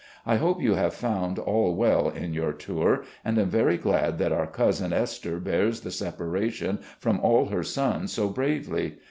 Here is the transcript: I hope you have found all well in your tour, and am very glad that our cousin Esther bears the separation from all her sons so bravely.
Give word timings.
I 0.25 0.37
hope 0.37 0.63
you 0.63 0.73
have 0.73 0.95
found 0.95 1.37
all 1.37 1.75
well 1.75 2.09
in 2.09 2.33
your 2.33 2.53
tour, 2.53 3.03
and 3.23 3.37
am 3.37 3.51
very 3.51 3.77
glad 3.77 4.17
that 4.17 4.31
our 4.31 4.47
cousin 4.47 4.91
Esther 4.93 5.39
bears 5.39 5.81
the 5.81 5.91
separation 5.91 6.79
from 6.97 7.19
all 7.19 7.49
her 7.49 7.61
sons 7.61 8.11
so 8.11 8.27
bravely. 8.27 8.97